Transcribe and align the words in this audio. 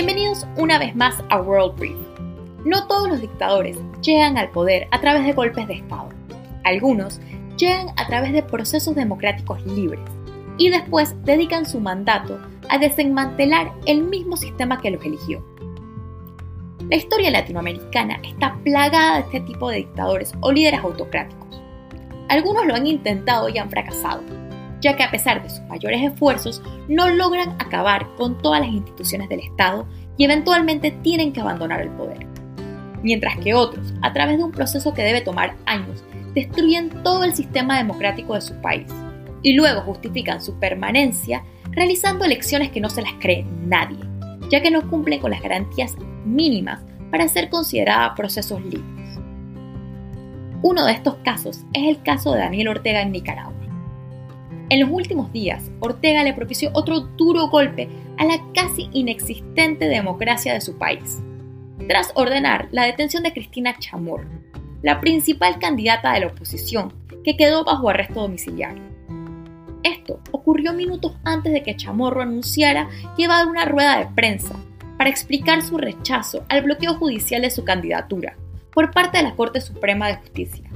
Bienvenidos 0.00 0.46
una 0.56 0.78
vez 0.78 0.94
más 0.94 1.24
a 1.28 1.40
World 1.40 1.76
Brief. 1.76 1.98
No 2.64 2.86
todos 2.86 3.08
los 3.08 3.20
dictadores 3.20 3.76
llegan 4.00 4.38
al 4.38 4.48
poder 4.50 4.86
a 4.92 5.00
través 5.00 5.24
de 5.24 5.32
golpes 5.32 5.66
de 5.66 5.74
Estado. 5.74 6.10
Algunos 6.62 7.20
llegan 7.56 7.88
a 7.96 8.06
través 8.06 8.32
de 8.32 8.44
procesos 8.44 8.94
democráticos 8.94 9.60
libres 9.66 10.08
y 10.56 10.68
después 10.70 11.16
dedican 11.24 11.66
su 11.66 11.80
mandato 11.80 12.38
a 12.68 12.78
desmantelar 12.78 13.72
el 13.86 14.04
mismo 14.04 14.36
sistema 14.36 14.80
que 14.80 14.92
los 14.92 15.04
eligió. 15.04 15.44
La 16.88 16.94
historia 16.94 17.32
latinoamericana 17.32 18.20
está 18.22 18.56
plagada 18.62 19.14
de 19.14 19.20
este 19.22 19.40
tipo 19.40 19.68
de 19.68 19.78
dictadores 19.78 20.32
o 20.42 20.52
líderes 20.52 20.78
autocráticos. 20.78 21.60
Algunos 22.28 22.66
lo 22.66 22.76
han 22.76 22.86
intentado 22.86 23.48
y 23.48 23.58
han 23.58 23.68
fracasado, 23.68 24.22
ya 24.80 24.96
que 24.96 25.02
a 25.02 25.10
pesar 25.10 25.42
de 25.42 25.50
sus 25.50 25.62
mayores 25.62 26.02
esfuerzos 26.02 26.62
no 26.88 27.08
logran 27.08 27.50
acabar 27.60 28.06
con 28.16 28.40
todas 28.40 28.60
las 28.60 28.70
instituciones 28.70 29.28
del 29.28 29.40
Estado 29.40 29.86
y 30.16 30.24
eventualmente 30.24 30.90
tienen 30.90 31.32
que 31.32 31.40
abandonar 31.40 31.80
el 31.80 31.90
poder. 31.90 32.26
Mientras 33.02 33.36
que 33.38 33.54
otros, 33.54 33.94
a 34.02 34.12
través 34.12 34.38
de 34.38 34.44
un 34.44 34.52
proceso 34.52 34.92
que 34.92 35.02
debe 35.02 35.20
tomar 35.20 35.56
años, 35.66 36.02
destruyen 36.34 36.90
todo 37.02 37.24
el 37.24 37.34
sistema 37.34 37.76
democrático 37.76 38.34
de 38.34 38.40
su 38.40 38.54
país 38.60 38.86
y 39.42 39.52
luego 39.52 39.82
justifican 39.82 40.40
su 40.40 40.58
permanencia 40.58 41.44
realizando 41.70 42.24
elecciones 42.24 42.70
que 42.70 42.80
no 42.80 42.90
se 42.90 43.02
las 43.02 43.14
cree 43.20 43.44
nadie, 43.62 43.98
ya 44.50 44.60
que 44.62 44.70
no 44.70 44.88
cumplen 44.88 45.20
con 45.20 45.30
las 45.30 45.42
garantías 45.42 45.94
mínimas 46.24 46.84
para 47.10 47.28
ser 47.28 47.48
considerada 47.48 48.14
procesos 48.14 48.60
libres. 48.64 49.18
Uno 50.62 50.84
de 50.84 50.92
estos 50.92 51.16
casos 51.24 51.64
es 51.72 51.88
el 51.88 52.02
caso 52.02 52.32
de 52.32 52.40
Daniel 52.40 52.68
Ortega 52.68 53.00
en 53.02 53.12
Nicaragua. 53.12 53.57
En 54.70 54.80
los 54.80 54.90
últimos 54.90 55.32
días, 55.32 55.70
Ortega 55.80 56.22
le 56.22 56.34
propició 56.34 56.70
otro 56.74 57.00
duro 57.00 57.48
golpe 57.48 57.88
a 58.18 58.24
la 58.26 58.38
casi 58.52 58.90
inexistente 58.92 59.88
democracia 59.88 60.52
de 60.52 60.60
su 60.60 60.76
país, 60.76 61.22
tras 61.88 62.12
ordenar 62.14 62.68
la 62.70 62.84
detención 62.84 63.22
de 63.22 63.32
Cristina 63.32 63.78
Chamorro, 63.78 64.28
la 64.82 65.00
principal 65.00 65.58
candidata 65.58 66.12
de 66.12 66.20
la 66.20 66.26
oposición, 66.26 66.92
que 67.24 67.36
quedó 67.36 67.64
bajo 67.64 67.88
arresto 67.88 68.20
domiciliario. 68.20 68.82
Esto 69.82 70.20
ocurrió 70.32 70.74
minutos 70.74 71.16
antes 71.24 71.52
de 71.52 71.62
que 71.62 71.76
Chamorro 71.76 72.20
anunciara 72.20 72.90
que 73.16 73.22
iba 73.22 73.40
a 73.40 73.46
una 73.46 73.64
rueda 73.64 73.98
de 73.98 74.06
prensa 74.14 74.54
para 74.98 75.08
explicar 75.08 75.62
su 75.62 75.78
rechazo 75.78 76.44
al 76.50 76.62
bloqueo 76.62 76.94
judicial 76.94 77.40
de 77.40 77.50
su 77.50 77.64
candidatura 77.64 78.36
por 78.74 78.90
parte 78.90 79.16
de 79.16 79.24
la 79.24 79.34
Corte 79.34 79.62
Suprema 79.62 80.08
de 80.08 80.16
Justicia, 80.16 80.68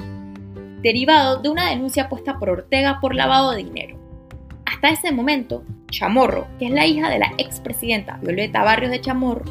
derivado 0.82 1.40
de 1.40 1.48
una 1.48 1.70
denuncia 1.70 2.08
puesta 2.08 2.38
por 2.38 2.50
Ortega 2.50 2.98
por 3.00 3.14
lavado 3.14 3.52
de 3.52 3.58
dinero. 3.64 3.96
Hasta 4.66 4.90
ese 4.90 5.12
momento, 5.12 5.64
Chamorro, 5.90 6.46
que 6.58 6.66
es 6.66 6.72
la 6.72 6.86
hija 6.86 7.08
de 7.08 7.20
la 7.20 7.32
expresidenta 7.38 8.18
Violeta 8.22 8.64
Barrios 8.64 8.90
de 8.90 9.00
Chamorro, 9.00 9.44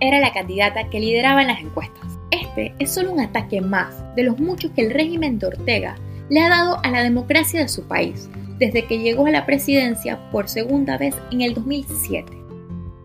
era 0.00 0.20
la 0.20 0.32
candidata 0.32 0.88
que 0.88 1.00
lideraba 1.00 1.42
en 1.42 1.48
las 1.48 1.60
encuestas. 1.60 2.18
Este 2.30 2.74
es 2.78 2.92
solo 2.92 3.12
un 3.12 3.20
ataque 3.20 3.60
más 3.60 4.02
de 4.16 4.24
los 4.24 4.38
muchos 4.38 4.70
que 4.72 4.82
el 4.82 4.90
régimen 4.90 5.38
de 5.38 5.46
Ortega 5.48 5.96
le 6.30 6.40
ha 6.40 6.48
dado 6.48 6.80
a 6.82 6.90
la 6.90 7.02
democracia 7.02 7.60
de 7.60 7.68
su 7.68 7.86
país 7.86 8.30
desde 8.58 8.86
que 8.86 8.98
llegó 8.98 9.26
a 9.26 9.30
la 9.30 9.46
presidencia 9.46 10.18
por 10.30 10.48
segunda 10.48 10.96
vez 10.96 11.14
en 11.30 11.42
el 11.42 11.54
2007. 11.54 12.32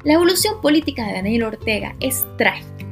La 0.03 0.13
evolución 0.13 0.61
política 0.61 1.05
de 1.05 1.13
Daniel 1.13 1.43
Ortega 1.43 1.95
es 1.99 2.25
trágica. 2.37 2.85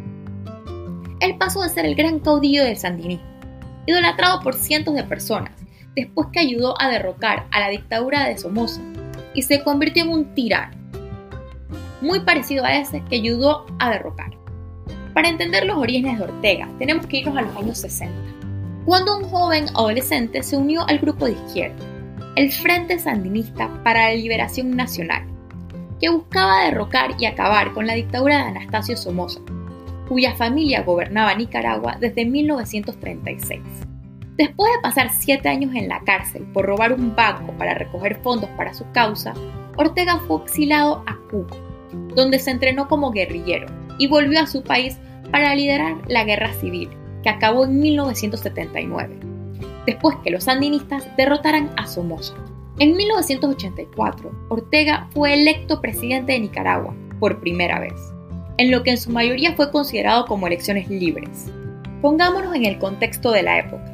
Él 1.22 1.38
pasó 1.38 1.62
de 1.62 1.70
ser 1.70 1.86
el 1.86 1.96
gran 1.96 2.20
caudillo 2.20 2.64
del 2.64 2.78
sandinismo 2.78 3.27
idolatrado 3.88 4.42
por 4.42 4.54
cientos 4.54 4.94
de 4.94 5.04
personas, 5.04 5.52
después 5.96 6.28
que 6.32 6.40
ayudó 6.40 6.80
a 6.80 6.90
derrocar 6.90 7.48
a 7.52 7.62
la 7.62 7.70
dictadura 7.70 8.26
de 8.26 8.38
Somoza 8.38 8.82
y 9.34 9.42
se 9.42 9.64
convirtió 9.64 10.04
en 10.04 10.10
un 10.10 10.36
tirano, 10.36 10.78
muy 12.02 12.20
parecido 12.20 12.64
a 12.64 12.76
ese 12.76 13.04
que 13.10 13.16
ayudó 13.16 13.66
a 13.80 13.90
derrocar. 13.90 14.38
Para 15.14 15.30
entender 15.30 15.66
los 15.66 15.78
orígenes 15.78 16.20
de 16.20 16.26
Ortega, 16.26 16.70
tenemos 16.78 17.08
que 17.08 17.18
irnos 17.18 17.38
a 17.38 17.42
los 17.42 17.56
años 17.56 17.78
60, 17.80 18.14
cuando 18.86 19.18
un 19.18 19.24
joven 19.24 19.66
adolescente 19.70 20.44
se 20.44 20.58
unió 20.58 20.88
al 20.88 21.00
grupo 21.00 21.26
de 21.26 21.32
izquierda, 21.32 21.84
el 22.36 22.52
Frente 22.52 23.00
Sandinista 23.00 23.70
para 23.84 24.10
la 24.10 24.14
Liberación 24.14 24.72
Nacional, 24.72 25.24
que 26.00 26.10
buscaba 26.10 26.66
derrocar 26.66 27.16
y 27.18 27.26
acabar 27.26 27.74
con 27.74 27.88
la 27.88 27.96
dictadura 27.96 28.38
de 28.38 28.44
Anastasio 28.44 28.96
Somoza, 28.96 29.40
cuya 30.08 30.36
familia 30.36 30.84
gobernaba 30.84 31.36
Nicaragua 31.36 31.98
desde 32.00 32.26
1936. 32.26 33.62
Después 34.38 34.72
de 34.72 34.82
pasar 34.82 35.10
siete 35.10 35.50
años 35.50 35.74
en 35.76 35.90
la 35.90 36.02
cárcel 36.02 36.46
por 36.54 36.66
robar 36.66 36.94
un 36.94 37.16
banco 37.16 37.54
para 37.58 37.74
recoger 37.74 38.20
fondos 38.22 38.50
para 38.52 38.74
su 38.74 38.90
causa, 38.92 39.34
Ortega 39.78 40.20
fue 40.28 40.42
exilado 40.44 41.04
a 41.08 41.18
Cuba, 41.30 41.58
donde 42.16 42.40
se 42.40 42.52
entrenó 42.52 42.88
como 42.88 43.12
guerrillero 43.12 43.68
y 43.98 44.08
volvió 44.08 44.40
a 44.40 44.48
su 44.48 44.64
país 44.64 44.98
para 45.32 45.56
liderar 45.56 45.98
la 46.08 46.24
guerra 46.24 46.54
civil, 46.54 46.90
que 47.24 47.30
acabó 47.30 47.66
en 47.66 47.80
1979, 47.80 49.20
después 49.86 50.16
que 50.24 50.32
los 50.32 50.44
sandinistas 50.44 51.08
derrotaran 51.18 51.72
a 51.76 51.88
Somoza. 51.88 52.36
En 52.80 52.96
1984, 52.96 54.32
Ortega 54.50 55.08
fue 55.12 55.34
electo 55.34 55.82
presidente 55.82 56.34
de 56.34 56.42
Nicaragua 56.42 56.96
por 57.20 57.40
primera 57.40 57.80
vez 57.80 58.17
en 58.58 58.72
lo 58.72 58.84
que 58.84 58.92
en 58.92 58.98
su 58.98 59.12
mayoría 59.12 59.56
fue 59.56 59.72
considerado 59.72 60.26
como 60.26 60.48
elecciones 60.48 60.90
libres. 60.90 61.52
Pongámonos 62.02 62.56
en 62.56 62.66
el 62.66 62.80
contexto 62.80 63.32
de 63.32 63.44
la 63.44 63.60
época. 63.60 63.94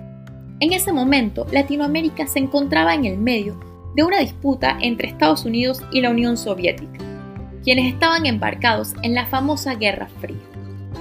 En 0.59 0.71
ese 0.73 0.93
momento, 0.93 1.45
Latinoamérica 1.51 2.27
se 2.27 2.39
encontraba 2.39 2.93
en 2.93 3.05
el 3.05 3.17
medio 3.17 3.59
de 3.95 4.03
una 4.03 4.19
disputa 4.19 4.77
entre 4.81 5.07
Estados 5.07 5.45
Unidos 5.45 5.81
y 5.91 6.01
la 6.01 6.09
Unión 6.09 6.37
Soviética, 6.37 6.99
quienes 7.63 7.93
estaban 7.93 8.25
embarcados 8.25 8.93
en 9.03 9.13
la 9.13 9.25
famosa 9.25 9.75
Guerra 9.75 10.07
Fría. 10.19 10.37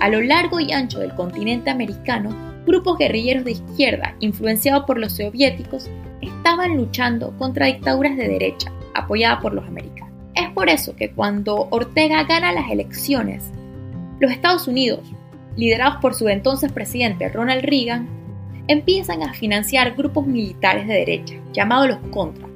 A 0.01 0.09
lo 0.09 0.21
largo 0.21 0.59
y 0.61 0.73
ancho 0.73 0.99
del 0.99 1.15
continente 1.15 1.71
americano, 1.71 2.35
grupos 2.67 2.99
guerrilleros 2.99 3.45
de 3.45 3.53
izquierda, 3.53 4.17
influenciados 4.21 4.85
por 4.85 4.99
los 4.99 5.13
soviéticos, 5.13 5.89
estaban 6.21 6.77
luchando 6.77 7.37
contra 7.39 7.67
dictaduras 7.67 8.17
de 8.17 8.29
derecha, 8.29 8.73
apoyadas 8.95 9.41
por 9.41 9.55
los 9.55 9.65
americanos. 9.67 10.02
Por 10.55 10.69
eso 10.69 10.95
que 10.97 11.11
cuando 11.11 11.69
Ortega 11.71 12.25
gana 12.25 12.53
las 12.53 12.71
elecciones, 12.71 13.51
los 14.21 14.31
Estados 14.31 14.69
Unidos, 14.69 15.01
liderados 15.57 15.97
por 15.97 16.15
su 16.15 16.29
entonces 16.29 16.73
presidente 16.73 17.29
Ronald 17.29 17.65
Reagan, 17.65 18.09
empiezan 18.69 19.23
a 19.23 19.33
financiar 19.33 19.97
grupos 19.97 20.27
militares 20.27 20.87
de 20.87 20.95
derecha, 20.95 21.35
llamados 21.53 21.89
los 21.89 21.99
Contra, 22.11 22.47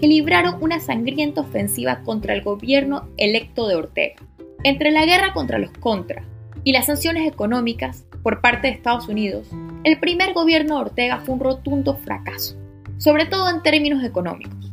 que 0.00 0.08
libraron 0.08 0.56
una 0.60 0.80
sangrienta 0.80 1.42
ofensiva 1.42 2.00
contra 2.02 2.34
el 2.34 2.42
gobierno 2.42 3.08
electo 3.16 3.68
de 3.68 3.76
Ortega. 3.76 4.16
Entre 4.64 4.90
la 4.90 5.06
guerra 5.06 5.32
contra 5.32 5.58
los 5.58 5.70
Contra 5.78 6.24
y 6.64 6.72
las 6.72 6.86
sanciones 6.86 7.26
económicas 7.26 8.04
por 8.22 8.40
parte 8.40 8.66
de 8.66 8.74
Estados 8.74 9.08
Unidos, 9.08 9.48
el 9.84 10.00
primer 10.00 10.32
gobierno 10.32 10.76
de 10.76 10.80
Ortega 10.82 11.18
fue 11.18 11.34
un 11.34 11.40
rotundo 11.40 11.94
fracaso, 11.96 12.56
sobre 12.98 13.26
todo 13.26 13.48
en 13.48 13.62
términos 13.62 14.02
económicos 14.02 14.63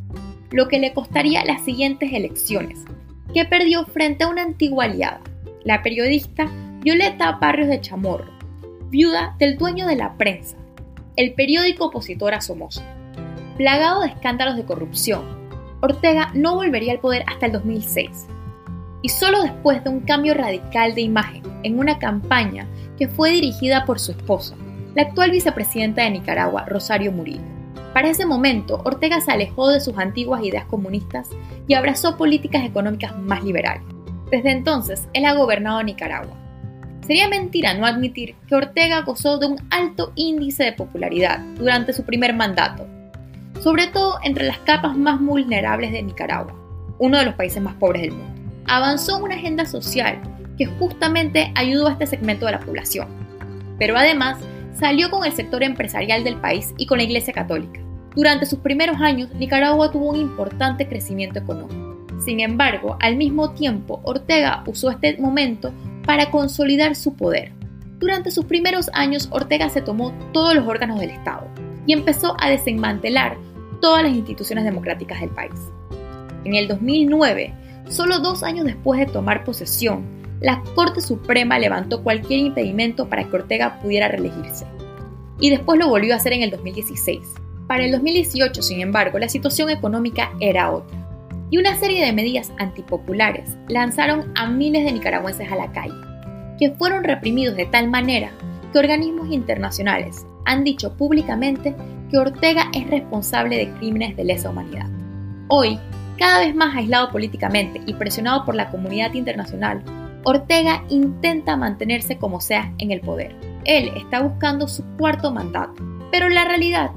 lo 0.52 0.68
que 0.68 0.78
le 0.78 0.92
costaría 0.92 1.44
las 1.44 1.64
siguientes 1.64 2.12
elecciones, 2.12 2.84
que 3.34 3.44
perdió 3.44 3.84
frente 3.86 4.24
a 4.24 4.28
una 4.28 4.42
antigua 4.42 4.84
aliada, 4.84 5.20
la 5.64 5.82
periodista 5.82 6.50
Violeta 6.80 7.32
Barrios 7.32 7.68
de 7.68 7.80
Chamorro, 7.80 8.30
viuda 8.90 9.34
del 9.38 9.56
dueño 9.56 9.86
de 9.86 9.96
la 9.96 10.16
prensa, 10.18 10.56
el 11.16 11.34
periódico 11.34 11.86
opositor 11.86 12.34
a 12.34 12.40
Somoza. 12.40 12.82
Plagado 13.56 14.02
de 14.02 14.08
escándalos 14.08 14.56
de 14.56 14.64
corrupción, 14.64 15.22
Ortega 15.80 16.30
no 16.34 16.54
volvería 16.54 16.92
al 16.92 17.00
poder 17.00 17.24
hasta 17.26 17.46
el 17.46 17.52
2006, 17.52 18.26
y 19.02 19.08
solo 19.08 19.42
después 19.42 19.82
de 19.82 19.90
un 19.90 20.00
cambio 20.00 20.34
radical 20.34 20.94
de 20.94 21.00
imagen 21.00 21.42
en 21.62 21.78
una 21.78 21.98
campaña 21.98 22.66
que 22.98 23.08
fue 23.08 23.30
dirigida 23.30 23.84
por 23.84 23.98
su 23.98 24.12
esposa, 24.12 24.54
la 24.94 25.02
actual 25.02 25.30
vicepresidenta 25.30 26.02
de 26.02 26.10
Nicaragua, 26.10 26.66
Rosario 26.66 27.12
Murillo. 27.12 27.61
Para 27.92 28.08
ese 28.08 28.24
momento, 28.24 28.80
Ortega 28.84 29.20
se 29.20 29.32
alejó 29.32 29.68
de 29.68 29.80
sus 29.80 29.98
antiguas 29.98 30.42
ideas 30.42 30.64
comunistas 30.64 31.28
y 31.68 31.74
abrazó 31.74 32.16
políticas 32.16 32.64
económicas 32.64 33.16
más 33.18 33.44
liberales. 33.44 33.82
Desde 34.30 34.50
entonces, 34.50 35.08
él 35.12 35.26
ha 35.26 35.34
gobernado 35.34 35.82
Nicaragua. 35.82 36.34
Sería 37.06 37.28
mentira 37.28 37.74
no 37.74 37.84
admitir 37.84 38.34
que 38.48 38.54
Ortega 38.54 39.02
gozó 39.02 39.36
de 39.36 39.46
un 39.46 39.58
alto 39.70 40.12
índice 40.14 40.64
de 40.64 40.72
popularidad 40.72 41.40
durante 41.58 41.92
su 41.92 42.04
primer 42.04 42.32
mandato, 42.32 42.86
sobre 43.60 43.88
todo 43.88 44.18
entre 44.22 44.46
las 44.46 44.58
capas 44.58 44.96
más 44.96 45.20
vulnerables 45.20 45.92
de 45.92 46.02
Nicaragua, 46.02 46.54
uno 46.98 47.18
de 47.18 47.26
los 47.26 47.34
países 47.34 47.62
más 47.62 47.74
pobres 47.74 48.02
del 48.02 48.12
mundo. 48.12 48.40
Avanzó 48.66 49.18
una 49.18 49.34
agenda 49.34 49.66
social 49.66 50.18
que 50.56 50.66
justamente 50.66 51.52
ayudó 51.56 51.88
a 51.88 51.92
este 51.92 52.06
segmento 52.06 52.46
de 52.46 52.52
la 52.52 52.60
población, 52.60 53.08
pero 53.78 53.98
además 53.98 54.38
salió 54.78 55.10
con 55.10 55.24
el 55.24 55.32
sector 55.32 55.62
empresarial 55.62 56.24
del 56.24 56.36
país 56.36 56.72
y 56.78 56.86
con 56.86 56.98
la 56.98 57.04
Iglesia 57.04 57.34
Católica. 57.34 57.81
Durante 58.14 58.46
sus 58.46 58.58
primeros 58.58 59.00
años, 59.00 59.32
Nicaragua 59.34 59.90
tuvo 59.90 60.10
un 60.10 60.16
importante 60.16 60.86
crecimiento 60.86 61.38
económico. 61.38 62.06
Sin 62.24 62.40
embargo, 62.40 62.96
al 63.00 63.16
mismo 63.16 63.52
tiempo, 63.52 64.00
Ortega 64.04 64.62
usó 64.66 64.90
este 64.90 65.16
momento 65.18 65.72
para 66.06 66.30
consolidar 66.30 66.94
su 66.94 67.14
poder. 67.14 67.52
Durante 67.98 68.30
sus 68.30 68.44
primeros 68.44 68.90
años, 68.92 69.28
Ortega 69.30 69.68
se 69.70 69.80
tomó 69.80 70.12
todos 70.32 70.54
los 70.54 70.66
órganos 70.66 71.00
del 71.00 71.10
Estado 71.10 71.48
y 71.86 71.94
empezó 71.94 72.36
a 72.38 72.50
desmantelar 72.50 73.36
todas 73.80 74.02
las 74.02 74.12
instituciones 74.12 74.64
democráticas 74.64 75.20
del 75.20 75.30
país. 75.30 75.58
En 76.44 76.54
el 76.54 76.68
2009, 76.68 77.54
solo 77.88 78.18
dos 78.18 78.42
años 78.42 78.66
después 78.66 79.00
de 79.00 79.06
tomar 79.06 79.42
posesión, 79.42 80.04
la 80.40 80.62
Corte 80.74 81.00
Suprema 81.00 81.58
levantó 81.58 82.02
cualquier 82.02 82.40
impedimento 82.40 83.08
para 83.08 83.24
que 83.24 83.36
Ortega 83.36 83.80
pudiera 83.80 84.08
reelegirse. 84.08 84.66
Y 85.40 85.50
después 85.50 85.78
lo 85.78 85.88
volvió 85.88 86.14
a 86.14 86.16
hacer 86.16 86.32
en 86.32 86.42
el 86.42 86.50
2016. 86.50 87.41
Para 87.72 87.86
el 87.86 87.92
2018, 87.92 88.60
sin 88.60 88.82
embargo, 88.82 89.18
la 89.18 89.30
situación 89.30 89.70
económica 89.70 90.30
era 90.40 90.70
otra. 90.70 90.94
Y 91.48 91.56
una 91.56 91.74
serie 91.74 92.04
de 92.04 92.12
medidas 92.12 92.52
antipopulares 92.58 93.56
lanzaron 93.66 94.30
a 94.34 94.46
miles 94.46 94.84
de 94.84 94.92
nicaragüenses 94.92 95.50
a 95.50 95.56
la 95.56 95.72
calle, 95.72 95.94
que 96.58 96.72
fueron 96.72 97.02
reprimidos 97.02 97.56
de 97.56 97.64
tal 97.64 97.88
manera 97.88 98.30
que 98.70 98.78
organismos 98.78 99.32
internacionales 99.32 100.26
han 100.44 100.64
dicho 100.64 100.98
públicamente 100.98 101.74
que 102.10 102.18
Ortega 102.18 102.70
es 102.74 102.90
responsable 102.90 103.56
de 103.56 103.70
crímenes 103.78 104.18
de 104.18 104.24
lesa 104.24 104.50
humanidad. 104.50 104.90
Hoy, 105.48 105.78
cada 106.18 106.40
vez 106.40 106.54
más 106.54 106.76
aislado 106.76 107.10
políticamente 107.10 107.80
y 107.86 107.94
presionado 107.94 108.44
por 108.44 108.54
la 108.54 108.70
comunidad 108.70 109.14
internacional, 109.14 109.82
Ortega 110.24 110.84
intenta 110.90 111.56
mantenerse 111.56 112.18
como 112.18 112.42
sea 112.42 112.70
en 112.76 112.90
el 112.90 113.00
poder. 113.00 113.34
Él 113.64 113.92
está 113.96 114.20
buscando 114.20 114.68
su 114.68 114.84
cuarto 114.98 115.32
mandato, 115.32 115.82
pero 116.10 116.28
la 116.28 116.44
realidad 116.44 116.90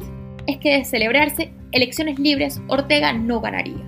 es 0.47 0.57
que 0.57 0.77
de 0.77 0.85
celebrarse 0.85 1.51
elecciones 1.71 2.19
libres, 2.19 2.61
Ortega 2.67 3.13
no 3.13 3.41
ganaría. 3.41 3.83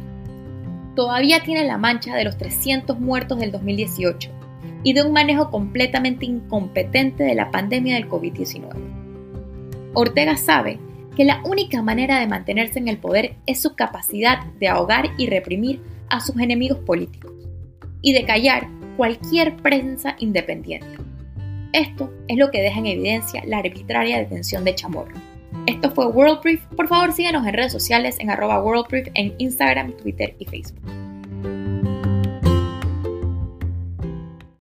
Todavía 0.96 1.42
tiene 1.44 1.64
la 1.66 1.78
mancha 1.78 2.16
de 2.16 2.24
los 2.24 2.38
300 2.38 3.00
muertos 3.00 3.40
del 3.40 3.52
2018 3.52 4.32
y 4.84 4.94
de 4.94 5.04
un 5.04 5.14
manejo 5.14 5.52
completamente 5.52 6.26
incompetente 6.26 7.24
de 7.24 7.36
la 7.36 7.52
pandemia 7.52 7.96
del 7.96 8.10
COVID-19. 8.10 8.98
Ortega 9.94 10.38
sabe 10.38 10.80
que 11.16 11.26
la 11.26 11.42
única 11.46 11.82
manera 11.82 12.20
de 12.20 12.28
mantenerse 12.28 12.80
en 12.80 12.88
el 12.88 12.98
poder 12.98 13.36
es 13.46 13.62
su 13.62 13.76
capacidad 13.76 14.46
de 14.60 14.68
ahogar 14.68 15.10
y 15.18 15.28
reprimir 15.28 15.82
a 16.10 16.20
sus 16.20 16.40
enemigos 16.40 16.80
políticos 16.80 17.34
y 18.02 18.14
de 18.14 18.26
callar 18.26 18.68
cualquier 18.98 19.58
prensa 19.58 20.16
independiente. 20.20 20.98
Esto 21.74 22.12
es 22.28 22.38
lo 22.38 22.50
que 22.52 22.62
deja 22.62 22.80
en 22.80 22.88
evidencia 22.88 23.44
la 23.46 23.60
arbitraria 23.60 24.20
detención 24.20 24.64
de 24.64 24.76
Chamorro. 24.76 25.27
Esto 25.68 25.92
fue 25.92 26.08
World 26.08 26.42
Brief. 26.42 26.64
Por 26.78 26.88
favor 26.88 27.12
síganos 27.12 27.46
en 27.46 27.54
redes 27.54 27.74
sociales 27.74 28.16
en 28.20 28.30
arroba 28.30 28.62
World 28.64 29.12
en 29.16 29.36
Instagram, 29.38 29.92
Twitter 29.98 30.34
y 30.40 30.46
Facebook. 30.46 30.97